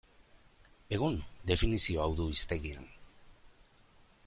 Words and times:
Egun, 0.97 1.17
definizio 1.51 2.01
hau 2.05 2.09
du 2.21 2.27
hiztegian. 2.37 2.91